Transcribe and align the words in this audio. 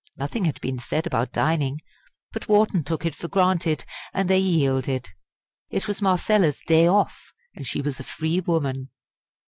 Nothing 0.17 0.45
had 0.45 0.59
been 0.61 0.79
said 0.79 1.05
about 1.05 1.31
dining; 1.31 1.79
but 2.31 2.47
Wharton 2.49 2.83
took 2.83 3.05
it 3.05 3.13
for 3.13 3.27
granted; 3.27 3.85
and 4.15 4.27
they 4.27 4.39
yielded. 4.39 5.11
It 5.69 5.87
was 5.87 6.01
Marcella's 6.01 6.59
"day 6.65 6.87
off," 6.87 7.31
and 7.53 7.67
she 7.67 7.83
was 7.83 7.99
a 7.99 8.03
free 8.03 8.39
woman. 8.39 8.89